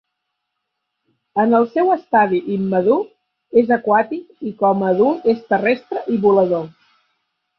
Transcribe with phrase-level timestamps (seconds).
[1.43, 2.97] En el seu estadi immadur
[3.63, 6.65] és aquàtic i com a adult és terrestre i volador.